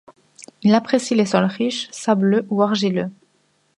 [0.63, 3.11] Il apprécie les sols riches, sableux ou argileux.